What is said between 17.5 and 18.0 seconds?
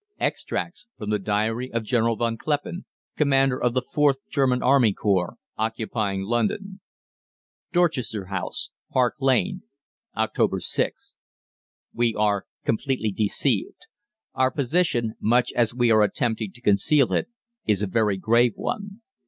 is a